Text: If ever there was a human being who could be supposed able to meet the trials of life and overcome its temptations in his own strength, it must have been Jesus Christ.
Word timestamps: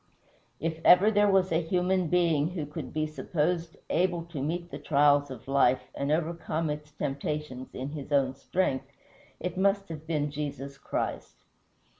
If 0.59 0.79
ever 0.83 1.11
there 1.11 1.29
was 1.29 1.51
a 1.51 1.61
human 1.61 2.07
being 2.07 2.47
who 2.49 2.65
could 2.65 2.91
be 2.91 3.05
supposed 3.05 3.77
able 3.91 4.23
to 4.33 4.41
meet 4.41 4.71
the 4.71 4.79
trials 4.79 5.29
of 5.29 5.47
life 5.47 5.91
and 5.93 6.11
overcome 6.11 6.71
its 6.71 6.89
temptations 6.91 7.75
in 7.75 7.89
his 7.89 8.11
own 8.11 8.33
strength, 8.33 8.87
it 9.39 9.57
must 9.59 9.89
have 9.89 10.07
been 10.07 10.31
Jesus 10.31 10.79
Christ. 10.79 11.35